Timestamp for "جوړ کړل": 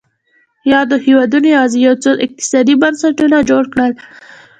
3.49-3.91